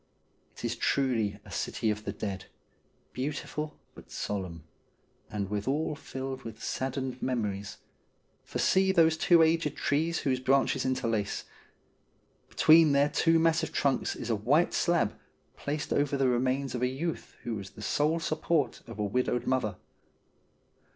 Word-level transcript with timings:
It 0.55 0.65
is 0.65 0.75
truly 0.75 1.37
a 1.45 1.51
City 1.51 1.91
of 1.91 2.05
the 2.05 2.11
Dead, 2.11 2.45
beautiful 3.13 3.77
but 3.93 4.09
solemn, 4.09 4.63
and 5.29 5.47
withal 5.47 5.93
filled 5.93 6.41
with 6.41 6.63
saddened 6.63 7.21
memories, 7.21 7.77
for 8.43 8.57
see 8.57 8.91
those 8.91 9.15
two 9.15 9.43
aged 9.43 9.77
trees 9.77 10.21
whose 10.21 10.39
branches 10.39 10.85
interlace. 10.85 11.43
Between 12.49 12.93
their 12.93 13.09
two 13.09 13.37
massive 13.37 13.71
trunks 13.71 14.15
is 14.15 14.31
a 14.31 14.35
white 14.35 14.73
slab 14.73 15.13
placed 15.55 15.93
over 15.93 16.17
the 16.17 16.27
remains 16.29 16.73
of 16.73 16.81
a 16.81 16.87
youth 16.87 17.35
who 17.43 17.53
was 17.53 17.69
the 17.69 17.83
sole 17.83 18.19
support 18.19 18.81
of 18.87 18.97
a 18.97 19.03
widowed 19.05 19.45
mother. 19.45 19.75